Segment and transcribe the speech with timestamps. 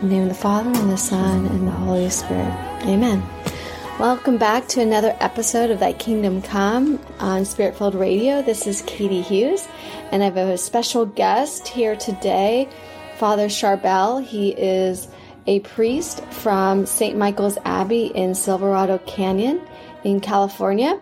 [0.00, 2.54] In the name of the Father, and the Son, and the Holy Spirit.
[2.86, 3.22] Amen.
[3.98, 8.40] Welcome back to another episode of Thy Kingdom Come on Spirit Filled Radio.
[8.40, 9.68] This is Katie Hughes,
[10.10, 12.66] and I have a special guest here today,
[13.18, 14.24] Father Charbel.
[14.24, 15.06] He is
[15.46, 17.18] a priest from St.
[17.18, 19.60] Michael's Abbey in Silverado Canyon
[20.02, 20.98] in California.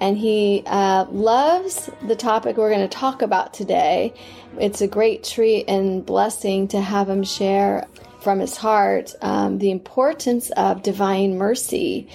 [0.00, 4.12] And he uh, loves the topic we're going to talk about today.
[4.58, 7.86] It's a great treat and blessing to have him share
[8.22, 12.08] from his heart um, the importance of divine mercy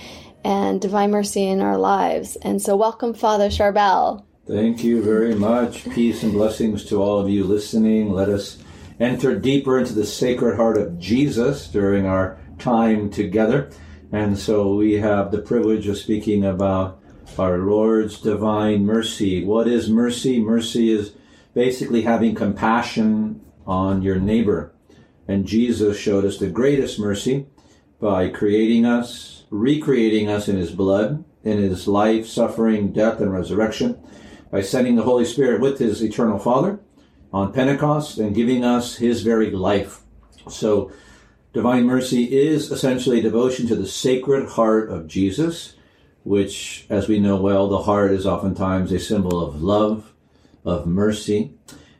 [0.44, 2.38] and divine mercy in our lives.
[2.38, 4.24] And so, welcome, Father Charbel.
[4.48, 5.90] Thank you very much.
[5.90, 8.14] Peace and blessings to all of you listening.
[8.14, 8.58] Let us
[9.00, 13.70] enter deeper into the sacred heart of Jesus during our time together.
[14.12, 17.02] And so we have the privilege of speaking about
[17.38, 19.44] our Lord's divine mercy.
[19.44, 20.40] What is mercy?
[20.40, 21.12] Mercy is
[21.54, 24.74] basically having compassion on your neighbor.
[25.28, 27.48] And Jesus showed us the greatest mercy
[28.00, 34.00] by creating us, recreating us in his blood, in his life, suffering, death, and resurrection,
[34.52, 36.80] by sending the Holy Spirit with his eternal Father
[37.34, 40.02] on Pentecost and giving us his very life.
[40.50, 40.92] So,
[41.54, 45.76] divine mercy is essentially devotion to the sacred heart of Jesus,
[46.24, 50.14] which, as we know well, the heart is oftentimes a symbol of love,
[50.64, 51.54] of mercy.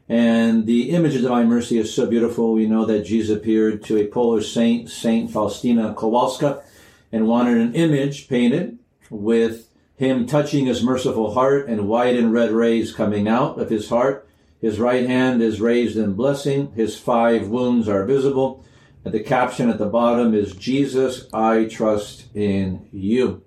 [0.10, 2.54] And the image of divine mercy is so beautiful.
[2.54, 6.64] We know that Jesus appeared to a Polish saint, Saint Faustina Kowalska,
[7.12, 8.80] and wanted an image painted
[9.10, 13.90] with him touching his merciful heart and white and red rays coming out of his
[13.90, 14.28] heart.
[14.62, 16.72] His right hand is raised in blessing.
[16.74, 18.64] His five wounds are visible.
[19.04, 23.44] And the caption at the bottom is, Jesus, I trust in you.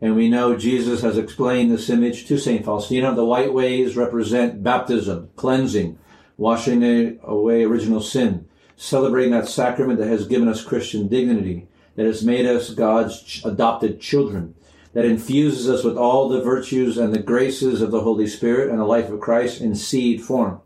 [0.00, 2.64] And we know Jesus has explained this image to St.
[2.64, 3.14] Faustina.
[3.14, 5.98] The white ways represent baptism, cleansing,
[6.36, 11.66] washing away original sin, celebrating that sacrament that has given us Christian dignity,
[11.96, 14.54] that has made us God's adopted children,
[14.92, 18.78] that infuses us with all the virtues and the graces of the Holy Spirit and
[18.78, 20.60] the life of Christ in seed form.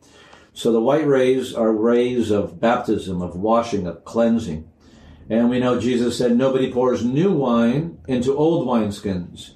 [0.53, 4.69] So the white rays are rays of baptism, of washing, of cleansing.
[5.31, 9.52] And we know Jesus said, Nobody pours new wine into old wineskins.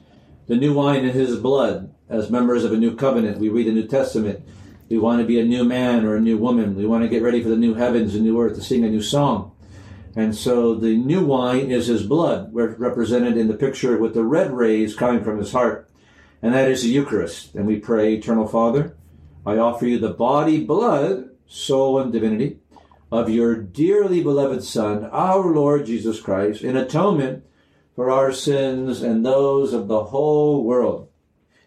[0.46, 3.72] The new wine in his blood, as members of a new covenant, we read the
[3.72, 4.46] New Testament.
[4.88, 6.76] We want to be a new man or a new woman.
[6.76, 8.88] We want to get ready for the new heavens and new earth to sing a
[8.88, 9.52] new song.
[10.14, 14.52] And so the new wine is his blood, represented in the picture with the red
[14.52, 15.90] rays coming from his heart.
[16.40, 17.54] And that is the Eucharist.
[17.54, 18.96] And we pray, Eternal Father,
[19.44, 22.60] I offer you the body, blood, soul, and divinity
[23.10, 27.44] of your dearly beloved Son, our Lord Jesus Christ, in atonement
[27.96, 31.08] for our sins and those of the whole world.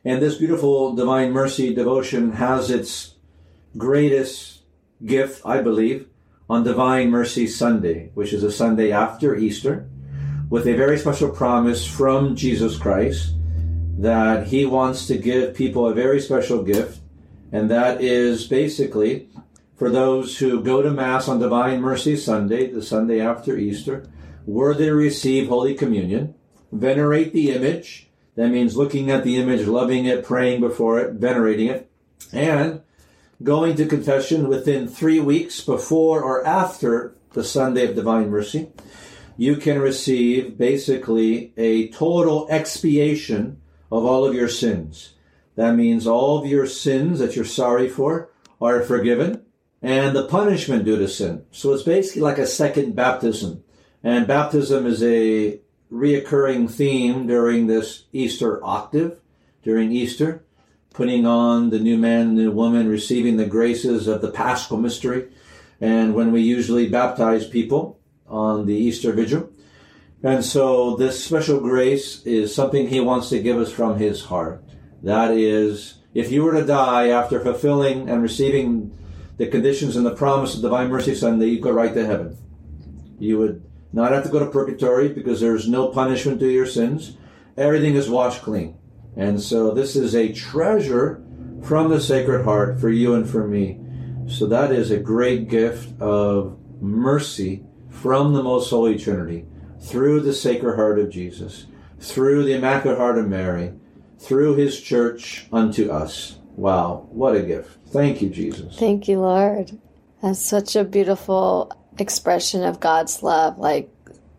[0.06, 3.16] And this beautiful divine mercy devotion has its
[3.76, 4.62] greatest
[5.06, 6.08] gift, I believe,
[6.50, 9.90] on Divine Mercy Sunday, which is a Sunday after Easter,
[10.50, 13.34] with a very special promise from Jesus Christ
[13.98, 17.02] that he wants to give people a very special gift,
[17.52, 19.28] and that is basically
[19.76, 24.10] for those who go to Mass on Divine Mercy Sunday, the Sunday after Easter,
[24.46, 26.36] worthy to receive Holy Communion,
[26.72, 28.10] venerate the image.
[28.36, 31.90] That means looking at the image, loving it, praying before it, venerating it,
[32.32, 32.82] and
[33.42, 38.70] going to confession within three weeks before or after the Sunday of Divine Mercy.
[39.38, 43.62] You can receive basically a total expiation
[43.92, 45.14] of all of your sins.
[45.56, 48.30] That means all of your sins that you're sorry for
[48.62, 49.46] are forgiven
[49.82, 51.46] and the punishment due to sin.
[51.52, 53.64] So it's basically like a second baptism.
[54.04, 55.60] And baptism is a
[55.92, 59.20] reoccurring theme during this Easter octave,
[59.64, 60.44] during Easter,
[60.94, 65.30] putting on the new man, the new woman, receiving the graces of the paschal mystery.
[65.82, 69.50] And when we usually baptize people on the Easter vigil.
[70.22, 74.64] And so this special grace is something he wants to give us from his heart.
[75.02, 78.98] That is, if you were to die after fulfilling and receiving
[79.38, 82.38] the conditions and the promise of divine mercy son, that you go right to heaven.
[83.18, 87.18] You would not have to go to purgatory because there's no punishment to your sins.
[87.58, 88.78] Everything is washed clean.
[89.16, 91.24] And so this is a treasure
[91.64, 93.80] from the Sacred Heart for you and for me.
[94.28, 99.46] So that is a great gift of mercy from the Most Holy Trinity
[99.82, 101.66] through the Sacred Heart of Jesus,
[102.00, 103.74] through the Immaculate Heart of Mary,
[104.20, 106.38] through His Church unto us.
[106.56, 107.78] Wow, what a gift.
[107.88, 108.78] Thank you, Jesus.
[108.78, 109.80] Thank you, Lord.
[110.22, 113.58] That's such a beautiful expression of God's love.
[113.58, 113.90] Like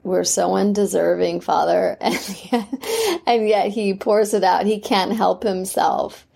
[0.02, 4.66] we're so undeserving, Father, and yet, and yet He pours it out.
[4.66, 6.26] He can't help Himself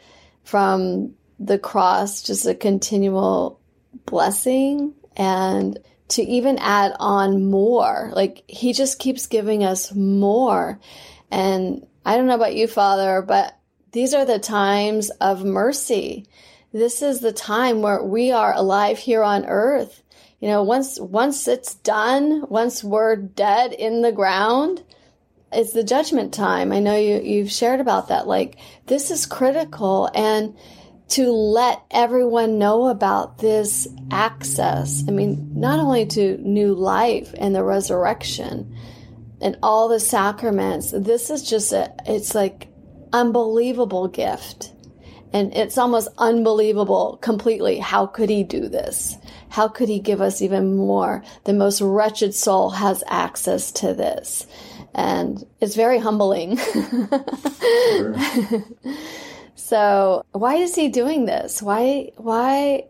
[0.44, 3.60] from the cross, just a continual
[4.06, 5.78] blessing and
[6.08, 8.10] to even add on more.
[8.14, 10.78] Like He just keeps giving us more.
[11.30, 13.58] And I don't know about you, Father, but
[13.92, 16.26] these are the times of mercy.
[16.72, 20.02] This is the time where we are alive here on earth.
[20.40, 24.82] You know, once once it's done, once we're dead in the ground,
[25.52, 26.72] it's the judgment time.
[26.72, 28.26] I know you you've shared about that.
[28.26, 30.56] Like this is critical and
[31.06, 35.04] to let everyone know about this access.
[35.06, 38.74] I mean, not only to new life and the resurrection
[39.40, 40.90] and all the sacraments.
[40.90, 42.68] This is just a it's like
[43.12, 44.72] unbelievable gift.
[45.32, 47.78] And it's almost unbelievable completely.
[47.78, 49.16] How could he do this?
[49.54, 51.22] How could he give us even more?
[51.44, 54.48] The most wretched soul has access to this.
[54.96, 56.56] And it's very humbling.
[56.56, 58.16] Sure.
[59.54, 61.62] so why is he doing this?
[61.62, 62.86] Why, why?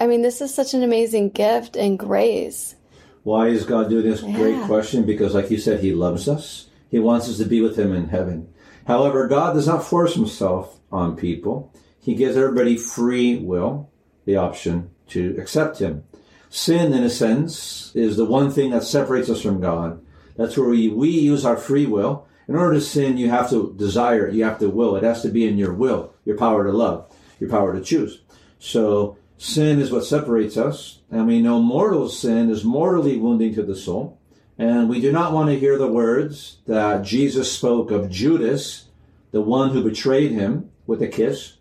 [0.00, 2.74] I mean, this is such an amazing gift and grace.
[3.22, 4.22] Why is God doing this?
[4.22, 5.04] Great question.
[5.04, 6.68] Because, like you said, He loves us.
[6.88, 8.48] He wants us to be with Him in heaven.
[8.86, 11.70] However, God does not force Himself on people.
[12.00, 13.90] He gives everybody free will,
[14.24, 16.04] the option to accept Him.
[16.50, 20.00] Sin, in a sense, is the one thing that separates us from God.
[20.36, 22.26] That's where we, we use our free will.
[22.46, 24.34] In order to sin, you have to desire it.
[24.34, 24.96] You have to will.
[24.96, 28.22] It has to be in your will, your power to love, your power to choose.
[28.58, 31.00] So sin is what separates us.
[31.10, 34.18] And we know mortal sin is mortally wounding to the soul.
[34.56, 38.86] And we do not want to hear the words that Jesus spoke of Judas,
[39.30, 41.57] the one who betrayed him with a kiss.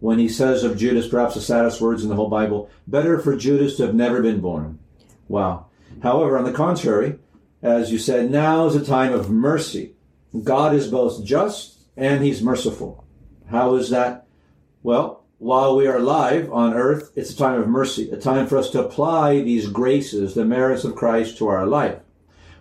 [0.00, 3.36] When he says of Judas, perhaps the saddest words in the whole Bible, better for
[3.36, 4.78] Judas to have never been born.
[5.28, 5.66] Wow.
[6.02, 7.18] However, on the contrary,
[7.62, 9.94] as you said, now is a time of mercy.
[10.42, 13.04] God is both just and he's merciful.
[13.50, 14.26] How is that?
[14.82, 18.56] Well, while we are alive on earth, it's a time of mercy, a time for
[18.56, 21.98] us to apply these graces, the merits of Christ to our life.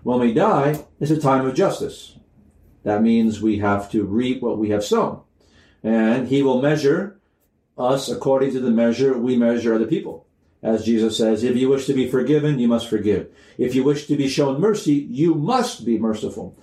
[0.04, 2.18] When we die, it's a time of justice.
[2.84, 5.22] That means we have to reap what we have sown.
[5.84, 7.19] And he will measure
[7.80, 10.26] us according to the measure we measure other people.
[10.62, 13.30] As Jesus says, if you wish to be forgiven, you must forgive.
[13.58, 16.58] If you wish to be shown mercy, you must be merciful.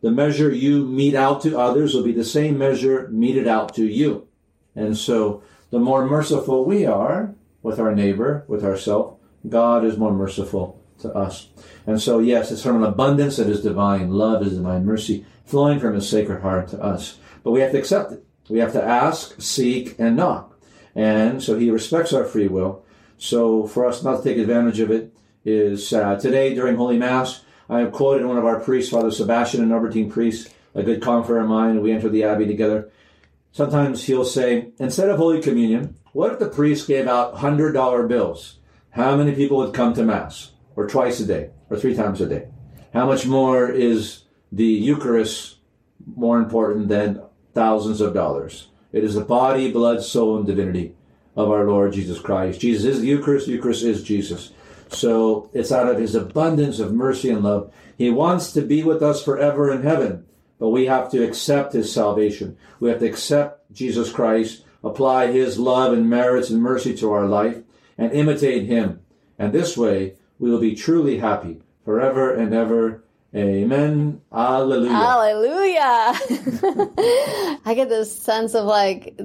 [0.00, 3.84] The measure you mete out to others will be the same measure meted out to
[3.84, 4.26] you.
[4.74, 10.12] And so the more merciful we are with our neighbor, with ourselves, God is more
[10.12, 11.48] merciful to us.
[11.86, 15.78] And so, yes, it's from an abundance of His divine love, His divine mercy, flowing
[15.78, 17.18] from His sacred heart to us.
[17.42, 18.24] But we have to accept it.
[18.48, 20.51] We have to ask, seek, and knock.
[20.94, 22.84] And so He respects our free will.
[23.18, 25.88] So for us not to take advantage of it is.
[25.88, 30.10] Today, during Holy Mass, I have quoted one of our priests, Father Sebastian, a Norbertine
[30.10, 31.80] priest, a good confrere of mine.
[31.80, 32.90] We entered the Abbey together.
[33.52, 38.58] Sometimes he'll say, instead of Holy Communion, what if the priest gave out $100 bills?
[38.90, 40.52] How many people would come to Mass?
[40.76, 41.50] Or twice a day?
[41.70, 42.48] Or three times a day?
[42.92, 45.56] How much more is the Eucharist
[46.16, 47.22] more important than
[47.54, 48.68] thousands of dollars?
[48.92, 50.94] It is the body, blood, soul, and divinity
[51.34, 52.60] of our Lord Jesus Christ.
[52.60, 54.52] Jesus is the Eucharist, the Eucharist is Jesus.
[54.88, 57.72] So it's out of his abundance of mercy and love.
[57.96, 60.26] He wants to be with us forever in heaven,
[60.58, 62.56] but we have to accept his salvation.
[62.78, 67.26] We have to accept Jesus Christ, apply his love and merits and mercy to our
[67.26, 67.58] life,
[67.96, 69.00] and imitate him.
[69.38, 73.04] And this way, we will be truly happy forever and ever.
[73.34, 74.20] Amen.
[74.32, 74.92] Alleluia.
[74.92, 75.80] Hallelujah.
[77.64, 79.18] I get this sense of like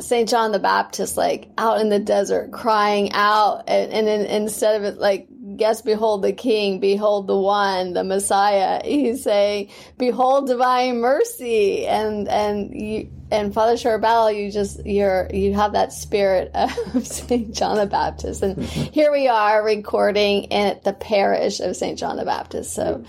[0.00, 0.28] St.
[0.28, 4.84] John the Baptist, like out in the desert crying out, and, and then instead of
[4.84, 11.00] it, like, yes, behold the king, behold the one, the Messiah, he's saying, behold divine
[11.00, 11.86] mercy.
[11.86, 17.54] And, and you, and Father Charbel, you just, you're, you have that spirit of St.
[17.54, 18.42] John the Baptist.
[18.42, 21.98] And here we are recording at the parish of St.
[21.98, 22.74] John the Baptist.
[22.74, 23.04] So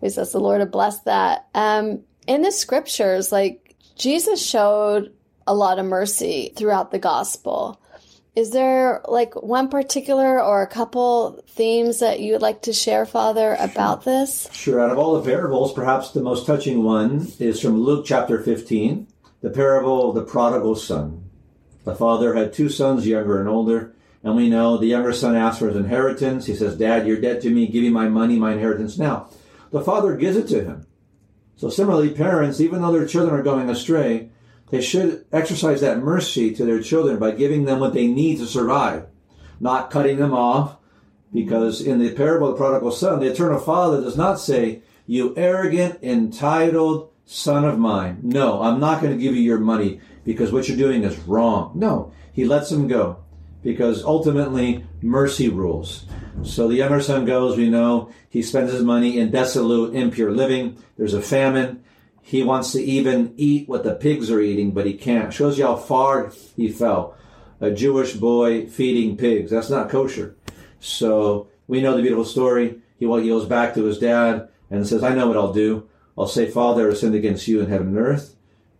[0.00, 1.46] we just ask the Lord to bless that.
[1.54, 5.12] Um, in the scriptures, like Jesus showed
[5.46, 7.80] a lot of mercy throughout the gospel.
[8.34, 13.06] Is there like one particular or a couple themes that you would like to share,
[13.06, 14.48] Father, about this?
[14.52, 14.80] Sure.
[14.80, 19.06] Out of all the parables, perhaps the most touching one is from Luke chapter 15,
[19.44, 21.22] the parable of the prodigal son.
[21.84, 25.58] The father had two sons, younger and older, and we know the younger son asks
[25.58, 26.46] for his inheritance.
[26.46, 27.66] He says, Dad, you're dead to me.
[27.66, 29.28] Give me my money, my inheritance now.
[29.70, 30.86] The father gives it to him.
[31.56, 34.30] So similarly, parents, even though their children are going astray,
[34.70, 38.46] they should exercise that mercy to their children by giving them what they need to
[38.46, 39.08] survive,
[39.60, 40.78] not cutting them off.
[41.34, 45.34] Because in the parable of the prodigal son, the eternal father does not say, You
[45.36, 48.18] arrogant, entitled son of mine.
[48.22, 51.72] No, I'm not going to give you your money because what you're doing is wrong.
[51.74, 53.18] No, he lets him go
[53.62, 56.04] because ultimately mercy rules.
[56.42, 60.76] So the younger son goes, we know, he spends his money in desolate, impure living.
[60.98, 61.82] There's a famine.
[62.22, 65.32] He wants to even eat what the pigs are eating, but he can't.
[65.32, 67.16] Shows you how far he fell.
[67.60, 69.50] A Jewish boy feeding pigs.
[69.50, 70.36] That's not kosher.
[70.80, 72.80] So we know the beautiful story.
[72.98, 75.88] He, well, he goes back to his dad and says, I know what I'll do.
[76.16, 78.36] I'll say, Father, I sinned against you in heaven and earth.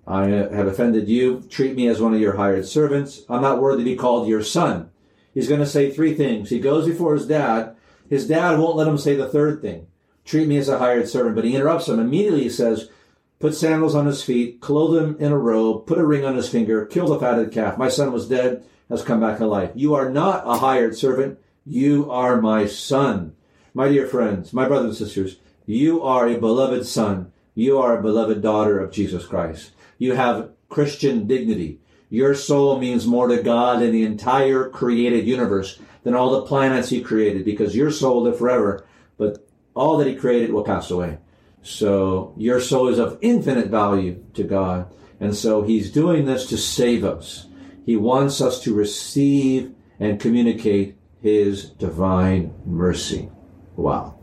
[0.06, 1.42] I uh, have offended you.
[1.48, 3.22] Treat me as one of your hired servants.
[3.28, 4.90] I'm not worthy to be called your son.
[5.32, 6.50] He's going to say three things.
[6.50, 7.74] He goes before his dad.
[8.08, 9.86] His dad won't let him say the third thing.
[10.24, 11.34] Treat me as a hired servant.
[11.34, 11.98] But he interrupts him.
[11.98, 12.90] Immediately he says,
[13.40, 16.48] put sandals on his feet, clothe him in a robe, put a ring on his
[16.48, 17.76] finger, kill the fatted calf.
[17.76, 19.70] My son was dead, has come back to life.
[19.74, 21.38] You are not a hired servant.
[21.66, 23.34] You are my son.
[23.72, 27.32] My dear friends, my brothers and sisters, you are a beloved son.
[27.54, 29.70] You are a beloved daughter of Jesus Christ.
[29.98, 31.80] You have Christian dignity.
[32.10, 36.90] Your soul means more to God in the entire created universe than all the planets
[36.90, 41.18] He created because your soul live forever, but all that He created will pass away.
[41.62, 44.92] So your soul is of infinite value to God.
[45.18, 47.46] And so He's doing this to save us.
[47.86, 53.30] He wants us to receive and communicate His divine mercy.
[53.76, 54.13] Wow.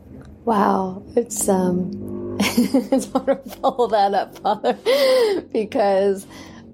[0.44, 4.76] Wow, it's um, it's hard to follow that up, Father,
[5.52, 6.26] because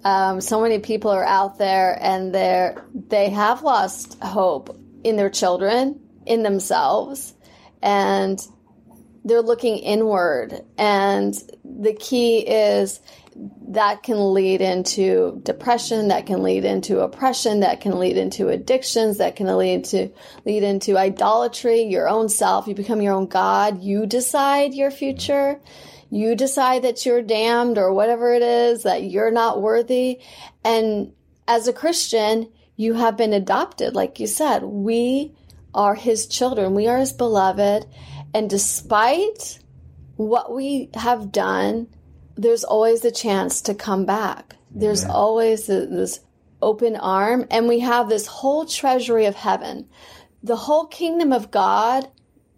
[0.05, 5.29] um, so many people are out there and they're they have lost hope in their
[5.29, 7.35] children, in themselves,
[7.83, 8.41] and
[9.27, 10.63] they're looking inward.
[10.79, 13.01] And the key is
[13.69, 19.19] that can lead into depression, that can lead into oppression, that can lead into addictions,
[19.19, 20.09] that can lead to
[20.47, 22.67] lead into idolatry, your own self.
[22.67, 23.83] You become your own God.
[23.83, 25.61] You decide your future.
[26.09, 30.21] You decide that you're damned or whatever it is, that you're not worthy.
[30.65, 31.13] And
[31.47, 33.95] as a Christian, you have been adopted.
[33.95, 35.35] Like you said, we
[35.75, 36.75] are his children.
[36.75, 37.85] We are his beloved.
[38.33, 39.59] And despite
[40.17, 41.89] what we have done,
[42.39, 44.57] there's always a chance to come back.
[44.71, 46.21] There's always th- this
[46.63, 49.89] open arm, and we have this whole treasury of heaven.
[50.43, 52.09] The whole kingdom of God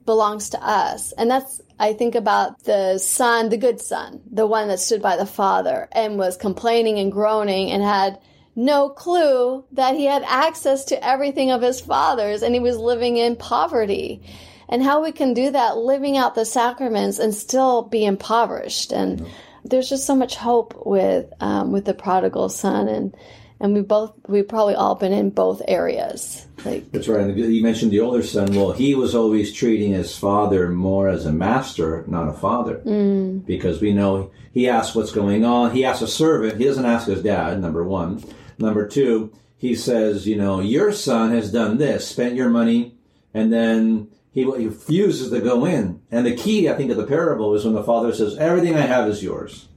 [0.05, 1.13] belongs to us.
[1.13, 5.17] And that's, I think about the son, the good son, the one that stood by
[5.17, 8.19] the father and was complaining and groaning and had
[8.57, 13.17] no clue that he had access to everything of his father's and he was living
[13.17, 14.23] in poverty.
[14.69, 18.93] And how we can do that living out the sacraments and still be impoverished.
[18.93, 19.27] And
[19.64, 23.17] there's just so much hope with um, with the prodigal son and
[23.61, 27.21] and we both we've probably all been in both areas like That's right.
[27.21, 28.55] And you mentioned the older son.
[28.55, 32.83] Well, he was always treating his father more as a master, not a father.
[32.85, 33.47] Mm.
[33.47, 35.73] Because we know he asks what's going on.
[35.73, 36.59] He asks a servant.
[36.59, 38.23] He doesn't ask his dad, number one.
[38.59, 42.95] Number two, he says, you know, your son has done this, spent your money,
[43.33, 46.03] and then he, refuses to go in.
[46.11, 48.83] And the key, I think, of the parable is when the father says, everything I
[48.83, 49.69] have is yours.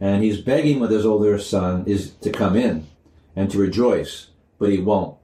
[0.00, 2.86] And he's begging with his older son is to come in
[3.34, 5.16] and to rejoice, but he won't.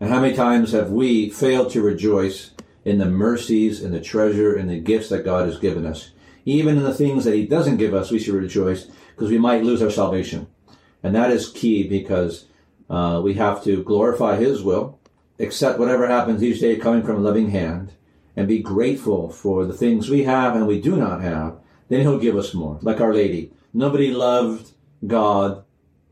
[0.00, 2.50] And how many times have we failed to rejoice
[2.84, 6.10] in the mercies and the treasure and the gifts that God has given us?
[6.44, 9.64] Even in the things that He doesn't give us, we should rejoice because we might
[9.64, 10.46] lose our salvation.
[11.02, 12.46] And that is key because
[12.90, 14.98] uh, we have to glorify His will,
[15.38, 17.92] accept whatever happens each day coming from a loving hand,
[18.36, 21.58] and be grateful for the things we have and we do not have.
[21.88, 22.78] Then He'll give us more.
[22.82, 23.52] Like Our Lady.
[23.72, 24.72] Nobody loved
[25.06, 25.64] God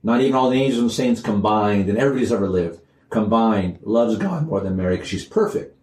[0.03, 4.47] not even all the angels and saints combined, and everybody's ever lived, combined, loves God
[4.47, 5.77] more than Mary because she's perfect.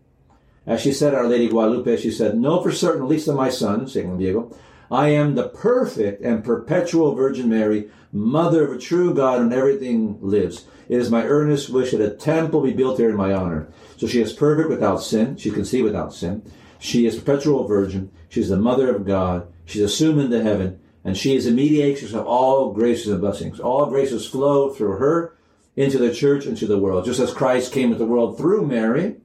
[0.65, 3.49] As she said, Our Lady Guadalupe, she said, Know for certain, at least of my
[3.49, 4.05] son, St.
[4.05, 4.55] Juan Diego,
[4.91, 10.17] I am the perfect and perpetual Virgin Mary, mother of a true God, and everything
[10.21, 10.65] lives.
[10.89, 13.71] It is my earnest wish that a temple be built here in my honor.
[13.99, 15.35] So she is perfect without sin.
[15.35, 16.49] She can see without sin.
[16.79, 18.11] She is perpetual virgin.
[18.29, 19.51] She's the mother of God.
[19.65, 20.79] She's assumed into heaven.
[21.03, 23.59] And she is the mediatrix of all graces and blessings.
[23.59, 25.35] All graces flow through her
[25.75, 27.03] into the church, into the world.
[27.03, 29.17] Just as Christ came into the world through Mary,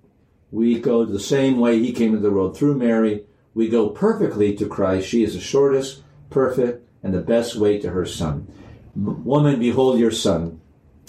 [0.51, 3.25] we go the same way he came into the world through Mary.
[3.55, 5.07] We go perfectly to Christ.
[5.07, 8.53] She is the shortest, perfect, and the best way to her son.
[8.97, 10.61] Woman, behold your son,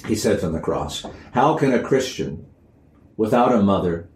[0.06, 1.04] he said from the cross.
[1.32, 2.46] How can a Christian
[3.18, 4.10] without a mother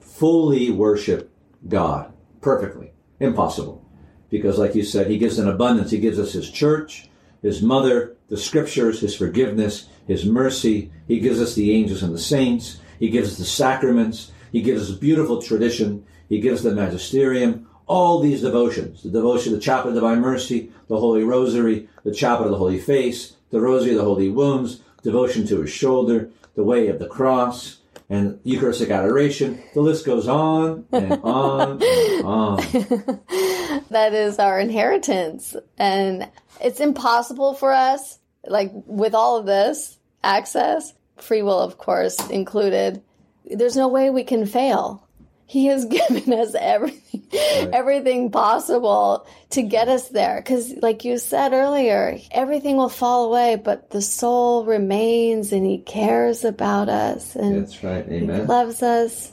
[0.00, 1.30] fully worship
[1.68, 2.92] God perfectly?
[3.20, 3.84] Impossible.
[4.30, 5.90] Because, like you said, he gives an abundance.
[5.90, 7.08] He gives us his church,
[7.42, 10.92] his mother, the scriptures, his forgiveness, his mercy.
[11.06, 12.78] He gives us the angels and the saints.
[12.98, 14.32] He gives us the sacraments.
[14.52, 16.04] He gives us beautiful tradition.
[16.28, 17.66] He gives the magisterium.
[17.86, 22.12] All these devotions, the devotion, of the chaplet of divine mercy, the holy rosary, the
[22.12, 26.30] chaplet of the holy face, the rosary of the holy wounds, devotion to his shoulder,
[26.54, 27.77] the way of the cross,
[28.10, 29.62] and Eucharistic adoration.
[29.74, 32.56] The list goes on and on and on.
[33.90, 35.54] that is our inheritance.
[35.76, 36.28] And
[36.60, 43.02] it's impossible for us, like with all of this access, free will, of course, included.
[43.44, 45.07] There's no way we can fail.
[45.48, 47.26] He has given us everything,
[47.72, 50.42] everything possible to get us there.
[50.42, 55.78] Cause like you said earlier, everything will fall away, but the soul remains and he
[55.78, 58.06] cares about us and That's right.
[58.06, 58.46] he Amen.
[58.46, 59.32] loves us.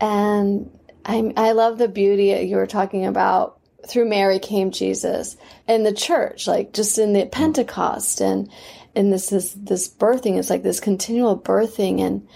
[0.00, 0.70] And
[1.04, 3.58] I, I love the beauty you were talking about.
[3.86, 8.50] Through Mary came Jesus, and the church, like just in the Pentecost, and
[8.94, 12.28] and this is this birthing is like this continual birthing, and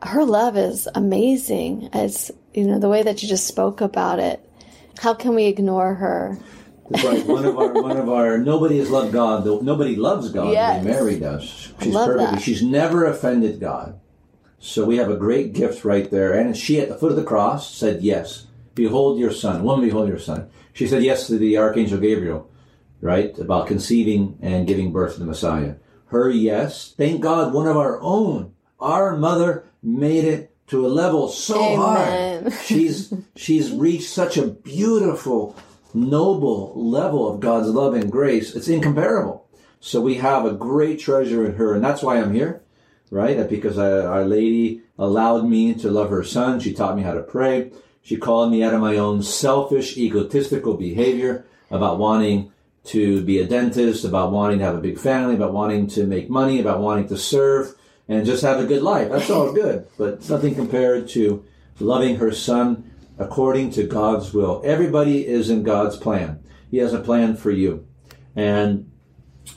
[0.00, 1.90] her love is amazing.
[1.92, 4.40] It's you know the way that you just spoke about it.
[4.98, 6.38] How can we ignore her?
[6.90, 7.24] Right.
[7.26, 9.44] One of our one of our nobody has loved God.
[9.62, 10.84] Nobody loves God Yes.
[10.84, 11.72] Mary does.
[11.80, 12.32] She's love perfect.
[12.32, 12.42] that.
[12.42, 13.98] She's never offended God.
[14.58, 16.32] So we have a great gift right there.
[16.34, 19.64] And she at the foot of the cross said, Yes, behold your son.
[19.64, 20.50] Woman, behold your son.
[20.72, 22.50] She said yes to the Archangel Gabriel,
[23.00, 23.36] right?
[23.38, 25.76] About conceiving and giving birth to the Messiah.
[26.06, 26.94] Her yes.
[26.96, 28.54] Thank God one of our own.
[28.78, 32.50] Our mother made it to a level so Amen.
[32.50, 32.56] high.
[32.64, 35.54] She's she's reached such a beautiful,
[35.92, 38.56] noble level of God's love and grace.
[38.56, 39.46] It's incomparable.
[39.80, 42.62] So we have a great treasure in her, and that's why I'm here,
[43.10, 43.46] right?
[43.50, 46.58] Because I, Our Lady allowed me to love her son.
[46.58, 47.70] She taught me how to pray.
[48.00, 52.50] She called me out of my own selfish, egotistical behavior about wanting
[52.84, 56.30] to be a dentist, about wanting to have a big family, about wanting to make
[56.30, 57.74] money, about wanting to serve
[58.12, 59.10] and just have a good life.
[59.10, 61.44] That's all good, but it's nothing compared to
[61.80, 64.60] loving her son according to God's will.
[64.64, 66.42] Everybody is in God's plan.
[66.70, 67.86] He has a plan for you.
[68.36, 68.90] And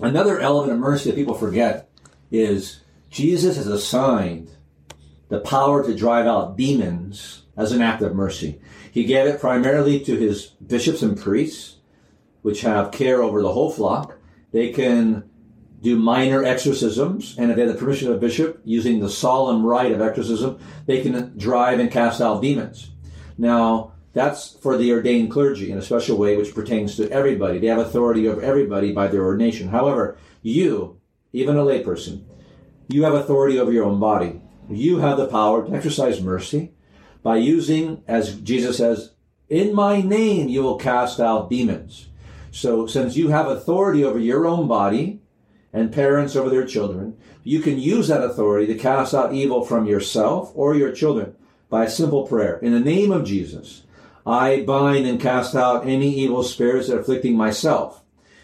[0.02, 1.90] another element of mercy that people forget
[2.32, 4.52] is Jesus has assigned
[5.28, 8.62] the power to drive out demons as an act of mercy.
[8.90, 11.76] He gave it primarily to his bishops and priests,
[12.42, 14.18] which have care over the whole flock.
[14.54, 15.30] They can
[15.86, 19.64] do minor exorcisms, and if they have the permission of a bishop, using the solemn
[19.64, 22.90] rite of exorcism, they can drive and cast out demons.
[23.38, 27.60] Now, that's for the ordained clergy in a special way, which pertains to everybody.
[27.60, 29.68] They have authority over everybody by their ordination.
[29.68, 31.00] However, you,
[31.34, 32.24] even a layperson,
[32.88, 34.42] you have authority over your own body.
[34.68, 36.74] You have the power to exercise mercy
[37.22, 39.12] by using, as Jesus says,
[39.50, 42.08] in my name you will cast out demons.
[42.50, 45.22] So since you have authority over your own body
[45.76, 49.86] and parents over their children, you can use that authority to cast out evil from
[49.86, 51.36] yourself or your children
[51.70, 52.58] by a simple prayer.
[52.60, 53.84] In the name of Jesus,
[54.26, 58.02] I bind and cast out any evil spirits that are afflicting myself.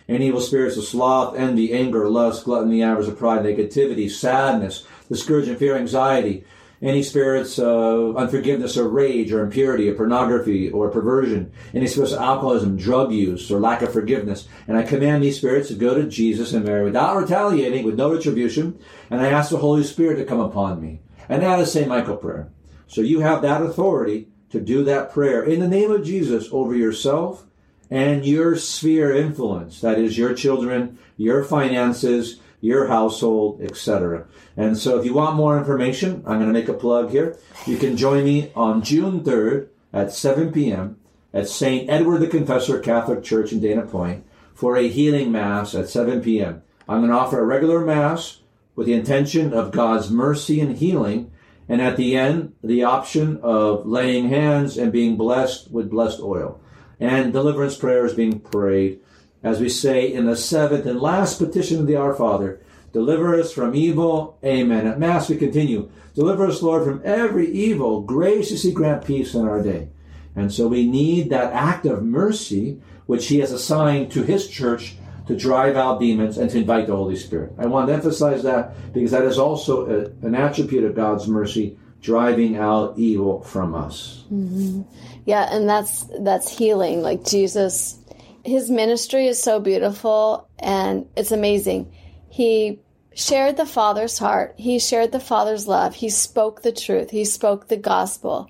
[0.10, 5.78] Any evil spirits of sloth, envy, anger, lust, gluttony, avarice, pride, negativity, sadness, discouragement, fear,
[5.78, 6.44] anxiety,
[6.82, 12.20] any spirits of unforgiveness or rage or impurity or pornography or perversion, any spirits of
[12.20, 14.48] alcoholism, drug use or lack of forgiveness.
[14.68, 18.14] And I command these spirits to go to Jesus and Mary without retaliating, with no
[18.14, 18.80] retribution.
[19.10, 21.02] And I ask the Holy Spirit to come upon me.
[21.30, 21.88] And that is St.
[21.88, 22.52] Michael prayer.
[22.88, 26.76] So you have that authority to do that prayer in the name of Jesus over
[26.76, 27.46] yourself
[27.90, 29.82] and your sphere influence.
[29.82, 34.26] That is your children, your finances, your household, etc.
[34.56, 37.38] And so if you want more information, I'm going to make a plug here.
[37.66, 40.98] You can join me on June 3rd at 7 p.m.
[41.34, 41.90] at St.
[41.90, 46.62] Edward the Confessor Catholic Church in Dana Point for a healing mass at 7 p.m.
[46.88, 48.42] I'm going to offer a regular mass
[48.76, 51.32] with the intention of God's mercy and healing,
[51.68, 56.60] and at the end, the option of laying hands and being blessed with blessed oil.
[57.00, 59.00] And deliverance prayers being prayed,
[59.44, 62.62] as we say in the seventh and last petition of the Our Father,
[62.94, 64.38] deliver us from evil.
[64.44, 64.88] Amen.
[64.88, 68.02] At Mass we continue, deliver us, Lord, from every evil.
[68.02, 69.90] Graciously grant peace in our day.
[70.36, 74.96] And so we need that act of mercy, which He has assigned to His church
[75.28, 77.54] to drive out demons and to invite the Holy Spirit.
[77.58, 81.78] I want to emphasize that because that is also a, an attribute of God's mercy,
[82.02, 84.24] driving out evil from us.
[84.32, 84.82] Mm-hmm.
[85.26, 87.02] Yeah, and that's that's healing.
[87.02, 88.00] Like Jesus,
[88.44, 91.92] his ministry is so beautiful and it's amazing.
[92.30, 92.80] He
[93.14, 94.56] shared the Father's heart.
[94.58, 95.96] He shared the Father's love.
[95.96, 97.10] He spoke the truth.
[97.10, 98.50] He spoke the gospel.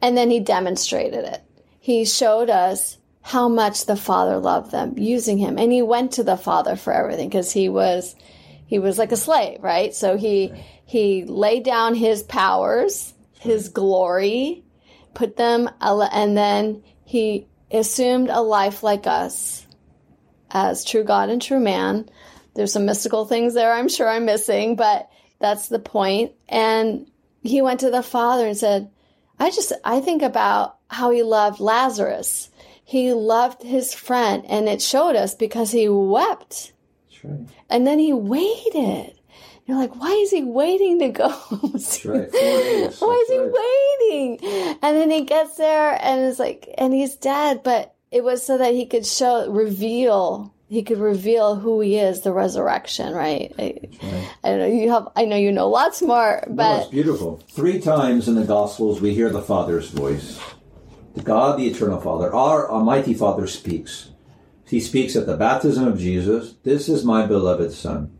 [0.00, 1.42] And then he demonstrated it.
[1.80, 5.58] He showed us how much the Father loved them using him.
[5.58, 8.14] And he went to the Father for everything because he was
[8.66, 9.94] he was like a slave, right?
[9.94, 10.52] So he
[10.84, 14.64] he laid down his powers, his glory,
[15.14, 19.66] put them and then he assumed a life like us
[20.50, 22.08] as true God and true man.
[22.54, 26.32] There's some mystical things there I'm sure I'm missing, but that's the point.
[26.48, 27.10] And
[27.42, 28.90] he went to the Father and said,
[29.38, 32.50] I just I think about how he loved Lazarus.
[32.84, 36.72] He loved his friend and it showed us because he wept.
[37.24, 37.48] Right.
[37.70, 39.18] And then he waited.
[39.66, 41.28] You're like, why is he waiting to go?
[41.72, 42.28] That's right.
[42.32, 44.78] Why is he waiting?
[44.82, 48.58] And then he gets there and it's like, and he's dead, but it was so
[48.58, 53.52] that he could show, reveal, he could reveal who he is, the resurrection, right?
[53.58, 57.40] I, I know, you have, I know you know lots more, No, but it's beautiful.
[57.48, 60.40] Three times in the Gospels we hear the Father's voice.
[61.14, 64.10] The God, the eternal Father, our Almighty Father speaks.
[64.66, 66.54] He speaks at the baptism of Jesus.
[66.64, 68.16] This is my beloved Son,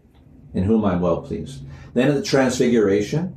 [0.54, 1.62] in whom I'm well pleased.
[1.94, 3.34] Then at the Transfiguration,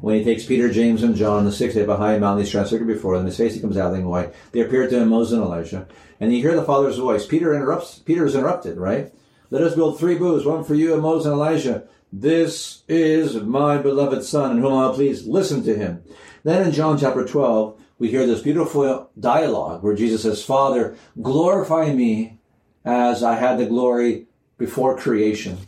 [0.00, 2.52] when he takes Peter, James, and John the sixth day behind a high mountain, he's
[2.52, 3.26] transfigured before them.
[3.26, 4.32] His face he comes out in white.
[4.52, 5.88] They appear to him, Moses and Elijah.
[6.20, 7.26] And you hear the Father's voice.
[7.26, 7.98] Peter interrupts.
[7.98, 9.12] Peter is interrupted, right?
[9.50, 11.88] Let us build three booths, one for you and Moses and Elijah.
[12.12, 15.26] This is my beloved Son, in whom I'm well pleased.
[15.26, 16.02] Listen to him.
[16.44, 21.92] Then in John chapter 12, we hear this beautiful dialogue where Jesus says, Father, glorify
[21.92, 22.38] me
[22.84, 24.26] as I had the glory
[24.56, 25.58] before creation.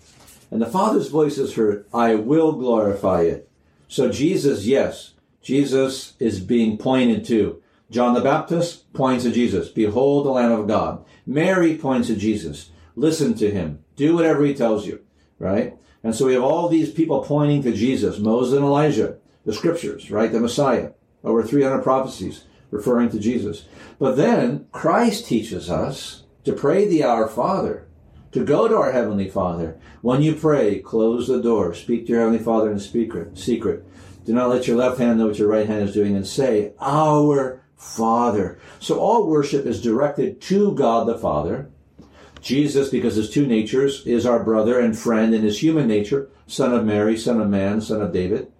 [0.51, 3.49] And the Father's voice is heard, I will glorify it.
[3.89, 7.63] So Jesus, yes, Jesus is being pointed to.
[7.91, 9.69] John the Baptist points to Jesus.
[9.69, 11.05] Behold the Lamb of God.
[11.27, 12.71] Mary points to Jesus.
[12.95, 13.85] Listen to him.
[13.97, 15.01] Do whatever he tells you,
[15.39, 15.77] right?
[16.03, 20.11] And so we have all these people pointing to Jesus, Moses and Elijah, the scriptures,
[20.11, 20.31] right?
[20.31, 20.93] The Messiah.
[21.23, 23.67] Over 300 prophecies referring to Jesus.
[23.99, 27.87] But then Christ teaches us to pray the Our Father,
[28.33, 29.79] to go to our Heavenly Father.
[30.03, 33.37] When you pray, close the door, speak to your Heavenly Father in secret.
[33.37, 33.85] secret.
[34.25, 36.73] Do not let your left hand know what your right hand is doing and say,
[36.81, 38.59] Our Father.
[38.79, 41.71] So all worship is directed to God the Father.
[42.41, 46.73] Jesus, because his two natures, is our brother and friend in his human nature, son
[46.73, 48.51] of Mary, son of man, son of David.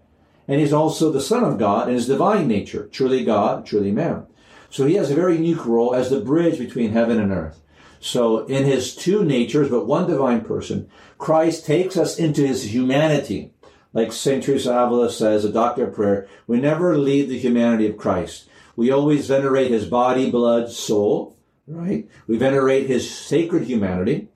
[0.49, 4.27] And he's also the son of God in his divine nature, truly God, truly man.
[4.69, 7.61] So he has a very unique role as the bridge between heaven and earth.
[8.01, 13.53] So in his two natures, but one divine person, Christ takes us into his humanity.
[13.93, 14.43] Like St.
[14.43, 18.49] Teresa Avila says, a doctor of prayer, we never leave the humanity of Christ.
[18.75, 21.37] We always venerate his body, blood, soul,
[21.67, 22.09] right?
[22.27, 24.29] We venerate his sacred humanity.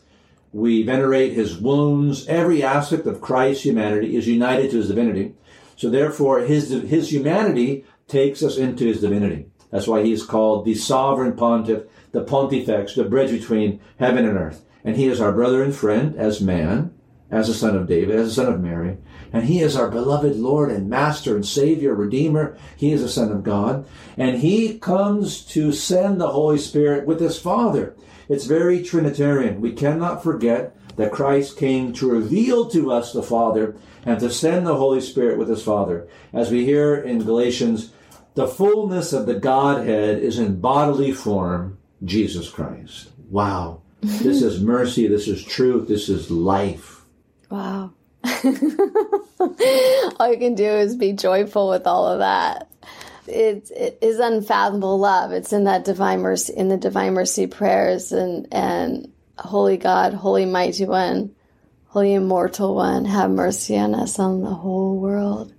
[0.52, 2.26] We venerate his wounds.
[2.26, 5.34] Every aspect of Christ's humanity is united to his divinity.
[5.76, 9.46] So therefore, his, his humanity takes us into his divinity.
[9.70, 14.38] That's why he is called the sovereign pontiff, the pontifex, the bridge between heaven and
[14.38, 14.64] earth.
[14.84, 16.94] And he is our brother and friend as man,
[17.30, 18.98] as a son of David, as a son of Mary.
[19.32, 22.56] And he is our beloved Lord and Master and Savior, Redeemer.
[22.76, 23.84] He is a son of God.
[24.16, 27.96] And he comes to send the Holy Spirit with his Father.
[28.28, 29.60] It's very Trinitarian.
[29.60, 33.74] We cannot forget that Christ came to reveal to us the Father
[34.06, 36.06] and to send the Holy Spirit with his Father.
[36.32, 37.90] As we hear in Galatians,
[38.34, 43.10] the fullness of the Godhead is in bodily form, Jesus Christ.
[43.30, 43.80] Wow.
[44.00, 45.08] This is mercy.
[45.08, 45.88] This is truth.
[45.88, 47.04] This is life.
[47.50, 47.90] wow.
[50.18, 52.70] all you can do is be joyful with all of that.
[53.26, 55.32] It's it is unfathomable love.
[55.32, 60.44] It's in that divine mercy, in the divine mercy prayers, and and Holy God, Holy
[60.44, 61.34] Mighty One,
[61.88, 65.52] Holy Immortal One, have mercy on us on the whole world,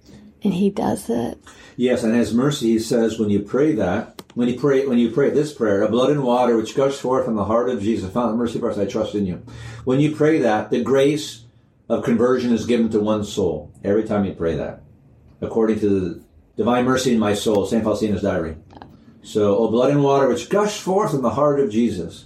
[0.43, 1.39] and He does it.
[1.75, 5.09] Yes, and His mercy, He says, when you pray that, when you pray, when you
[5.09, 8.11] pray this prayer, a blood and water which gushed forth from the heart of Jesus,
[8.11, 9.43] found the mercy of us, I trust in you.
[9.85, 11.45] When you pray that, the grace
[11.89, 14.81] of conversion is given to one soul every time you pray that,
[15.41, 16.23] according to the
[16.57, 17.83] divine mercy in my soul, St.
[17.83, 18.57] Faustina's diary.
[19.23, 22.25] So, O blood and water which gush forth from the heart of Jesus,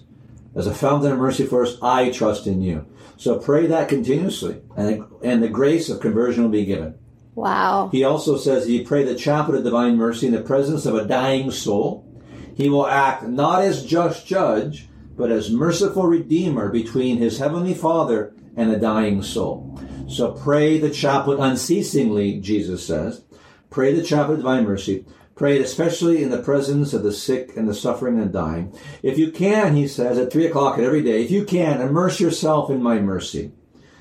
[0.56, 2.86] as a fountain of mercy for us, I trust in you.
[3.18, 6.98] So pray that continuously, and, and the grace of conversion will be given.
[7.40, 7.88] Wow.
[7.90, 11.06] He also says, he pray the chaplet of divine mercy in the presence of a
[11.06, 12.06] dying soul,
[12.54, 18.34] he will act not as just judge, but as merciful redeemer between his heavenly Father
[18.58, 19.80] and a dying soul.
[20.10, 23.24] So pray the chaplet unceasingly, Jesus says.
[23.70, 25.06] Pray the chaplet of divine mercy.
[25.36, 28.78] Pray it especially in the presence of the sick and the suffering and dying.
[29.02, 32.70] If you can, he says, at three o'clock every day, if you can, immerse yourself
[32.70, 33.54] in my mercy.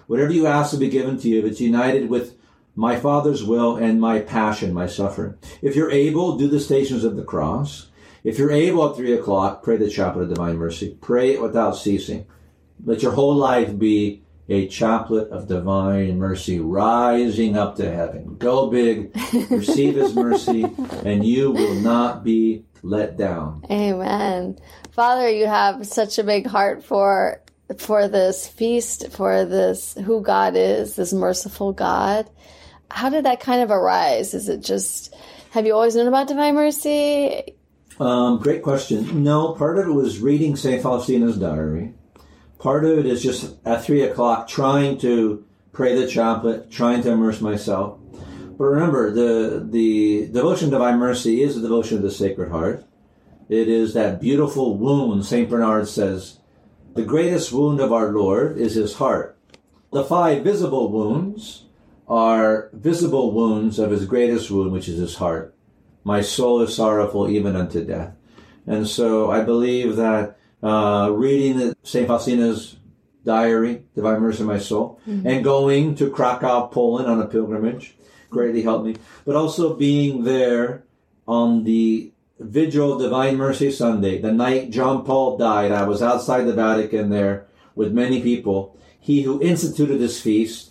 [0.09, 2.35] Whatever you ask will be given to you if it's united with
[2.79, 5.35] my Father's will and my passion, my suffering.
[5.61, 7.89] If you're able, do the stations of the cross.
[8.23, 10.97] If you're able at three o'clock, pray the chaplet of divine mercy.
[11.01, 12.29] Pray it without ceasing.
[12.85, 18.37] Let your whole life be a chaplet of divine mercy rising up to heaven.
[18.39, 19.11] Go big,
[19.51, 20.65] receive his mercy,
[21.05, 23.65] and you will not be let down.
[23.69, 24.57] Amen.
[24.93, 27.43] Father, you have such a big heart for
[27.77, 32.31] for this feast, for this who God is, this merciful God.
[32.91, 34.35] How did that kind of arise?
[34.35, 35.15] Is it just
[35.51, 37.55] have you always known about divine mercy?
[38.01, 39.23] Um, great question.
[39.25, 40.83] No, part of it was reading St.
[40.83, 41.95] Faustina's diary.
[42.59, 47.11] Part of it is just at three o'clock trying to pray the chaplet, trying to
[47.11, 47.99] immerse myself.
[48.59, 52.85] But remember, the the devotion to divine mercy is the devotion of the Sacred Heart.
[53.49, 55.49] It is that beautiful wound, St.
[55.49, 56.39] Bernard says,
[56.95, 59.39] the greatest wound of our Lord is his heart.
[59.93, 61.65] The five visible wounds
[62.09, 65.55] are visible wounds of his greatest wound, which is his heart.
[66.05, 68.15] My soul is sorrowful even unto death.
[68.67, 72.09] And so I believe that uh, reading the St.
[72.09, 72.77] Faustina's
[73.25, 77.97] diary, Divine Mercy My Soul, and going to Krakow, Poland on a pilgrimage
[78.31, 78.97] greatly helped me.
[79.25, 80.85] But also being there
[81.27, 86.45] on the Vigil of Divine Mercy Sunday, the night John Paul died, I was outside
[86.45, 88.77] the Vatican there with many people.
[88.99, 90.68] He who instituted this feast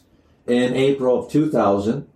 [0.47, 2.07] in April of 2000,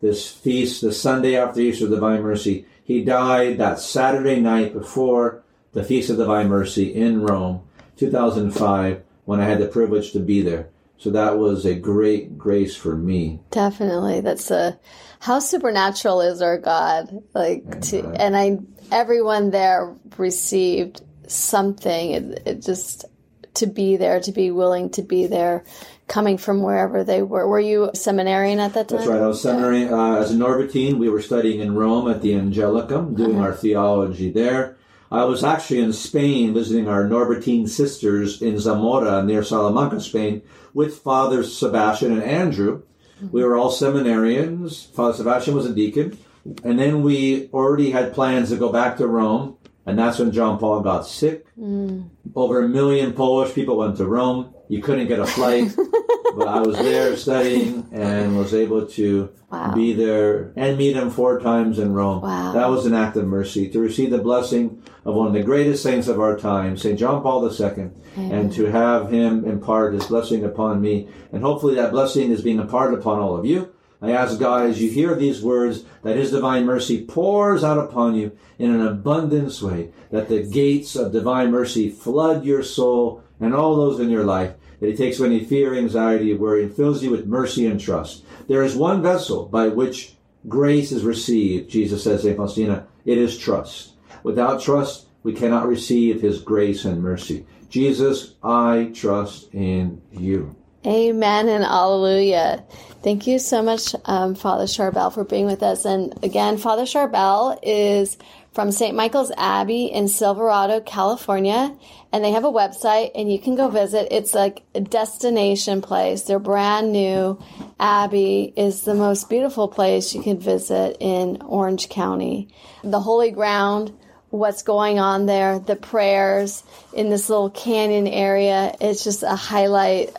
[0.00, 5.42] this feast, the Sunday after Easter of Divine Mercy, he died that Saturday night before
[5.72, 7.62] the Feast of Divine Mercy in Rome,
[7.96, 10.68] 2005, when I had the privilege to be there.
[10.98, 13.40] So that was a great grace for me.
[13.50, 14.20] Definitely.
[14.20, 14.78] That's a
[15.18, 17.22] how supernatural is our God?
[17.34, 18.58] Like to and I
[18.90, 22.10] everyone there received something.
[22.10, 23.06] It, it just
[23.54, 25.64] to be there, to be willing to be there,
[26.10, 27.48] coming from wherever they were.
[27.48, 28.98] Were you a seminarian at that time?
[28.98, 29.22] That's right.
[29.22, 30.98] I was seminary uh, as a Norbertine.
[30.98, 33.44] We were studying in Rome at the Angelicum, doing uh-huh.
[33.44, 34.76] our theology there.
[35.12, 40.42] I was actually in Spain visiting our Norbertine sisters in Zamora near Salamanca, Spain,
[40.74, 42.82] with Father Sebastian and Andrew.
[42.82, 43.30] Mm-hmm.
[43.30, 44.92] We were all seminarians.
[44.92, 46.18] Father Sebastian was a deacon.
[46.64, 49.58] And then we already had plans to go back to Rome.
[49.86, 51.46] And that's when John Paul got sick.
[51.56, 52.10] Mm.
[52.34, 54.54] Over a million Polish people went to Rome.
[54.70, 55.74] You couldn't get a flight.
[56.36, 59.72] but I was there studying and was able to Wow.
[59.74, 62.20] be there and meet him four times in Rome.
[62.22, 62.52] Wow.
[62.52, 65.82] That was an act of mercy to receive the blessing of one of the greatest
[65.82, 66.96] saints of our time, St.
[66.96, 71.08] John Paul II, and to have him impart his blessing upon me.
[71.32, 73.72] And hopefully that blessing is being imparted upon all of you.
[74.02, 78.14] I ask God as you hear these words that His divine mercy pours out upon
[78.14, 83.54] you in an abundance way, that the gates of divine mercy flood your soul and
[83.54, 87.02] all those in your life, that He takes away any fear, anxiety, worry, and fills
[87.02, 88.24] you with mercy and trust.
[88.48, 90.14] There is one vessel by which
[90.48, 92.36] grace is received, Jesus says, St.
[92.36, 93.92] Faustina, it is trust.
[94.22, 97.46] Without trust, we cannot receive His grace and mercy.
[97.68, 100.56] Jesus, I trust in you.
[100.86, 102.64] Amen and alleluia.
[103.02, 105.84] Thank you so much, um, Father Charbel, for being with us.
[105.84, 108.16] And again, Father Charbel is
[108.52, 108.96] from St.
[108.96, 111.74] Michael's Abbey in Silverado, California.
[112.12, 114.08] And they have a website and you can go visit.
[114.10, 116.22] It's like a destination place.
[116.22, 117.38] Their brand new
[117.78, 122.48] Abbey is the most beautiful place you can visit in Orange County.
[122.82, 123.92] The holy ground
[124.30, 126.62] what's going on there, the prayers
[126.92, 128.74] in this little canyon area.
[128.80, 130.14] It's just a highlight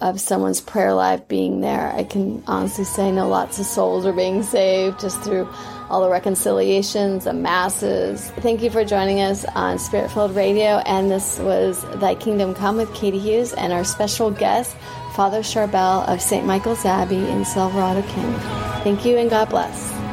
[0.00, 1.92] of someone's prayer life being there.
[1.92, 5.48] I can honestly say, know lots of souls are being saved just through
[5.88, 8.30] all the reconciliations, the masses.
[8.38, 10.78] Thank you for joining us on Spirit Filled Radio.
[10.78, 14.74] And this was Thy Kingdom Come with Katie Hughes and our special guest,
[15.14, 16.46] Father Charbel of St.
[16.46, 18.40] Michael's Abbey in Silverado Canyon.
[18.82, 20.11] Thank you and God bless.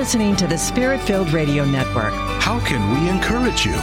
[0.00, 2.14] Listening to the Spirit Filled Radio Network.
[2.40, 3.76] How can we encourage you?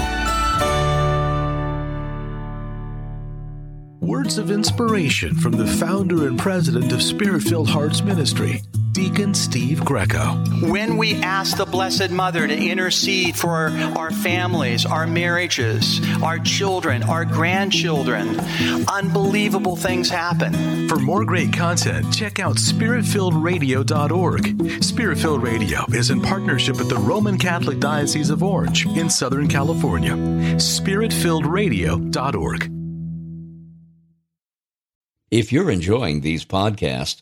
[3.99, 8.63] Words of inspiration from the founder and president of Spirit Filled Hearts Ministry,
[8.98, 10.34] Deacon Steve Greco.
[10.60, 17.04] When we ask the Blessed Mother to intercede for our families, our marriages, our children,
[17.04, 18.40] our grandchildren,
[18.90, 20.90] unbelievable things happen.
[20.90, 24.84] For more great content, check out spiritfilledradio.org.
[24.84, 29.48] Spirit Filled Radio is in partnership with the Roman Catholic Diocese of Orange in Southern
[29.48, 30.14] California.
[30.14, 32.72] spiritfilledradio.org.
[35.30, 37.22] If you're enjoying these podcasts,